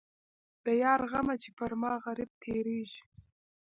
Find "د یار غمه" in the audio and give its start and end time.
0.63-1.35